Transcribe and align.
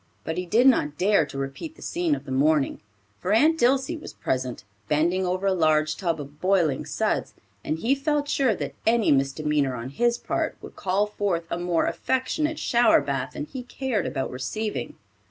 But 0.23 0.39
he 0.39 0.47
did 0.47 0.65
not 0.65 0.97
dare 0.97 1.27
to 1.27 1.37
repeat 1.37 1.75
the 1.75 1.83
scene 1.83 2.15
of 2.15 2.25
the 2.25 2.31
morning, 2.31 2.79
for 3.19 3.31
Aunt 3.33 3.55
Dilsey 3.59 3.95
was 3.95 4.13
present, 4.13 4.63
bending 4.87 5.27
over 5.27 5.45
a 5.45 5.53
large 5.53 5.95
tub 5.95 6.19
of 6.19 6.41
boiling 6.41 6.87
suds, 6.87 7.35
and 7.63 7.77
he 7.77 7.93
felt 7.93 8.27
sure 8.27 8.55
that 8.55 8.73
any 8.87 9.11
misdemeanor 9.11 9.75
on 9.75 9.89
his 9.89 10.17
part 10.17 10.57
would 10.59 10.75
call 10.75 11.05
forth 11.05 11.43
a 11.51 11.59
more 11.59 11.85
affectionate 11.85 12.57
shower 12.57 12.99
bath 12.99 13.33
than 13.33 13.45
he 13.45 13.61
cared 13.61 14.07
about 14.07 14.31
receiving. 14.31 14.95